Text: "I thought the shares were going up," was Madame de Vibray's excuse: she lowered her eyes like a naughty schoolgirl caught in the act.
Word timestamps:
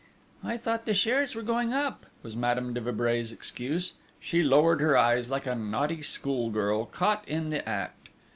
"I 0.43 0.57
thought 0.57 0.87
the 0.87 0.95
shares 0.95 1.35
were 1.35 1.43
going 1.43 1.73
up," 1.73 2.07
was 2.23 2.35
Madame 2.35 2.73
de 2.73 2.81
Vibray's 2.81 3.31
excuse: 3.31 3.97
she 4.19 4.41
lowered 4.41 4.81
her 4.81 4.97
eyes 4.97 5.29
like 5.29 5.45
a 5.45 5.53
naughty 5.53 6.01
schoolgirl 6.01 6.85
caught 6.87 7.23
in 7.27 7.51
the 7.51 7.69
act. 7.69 8.09